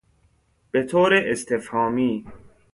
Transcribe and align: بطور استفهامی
بطور 0.73 1.15
استفهامی 1.31 2.25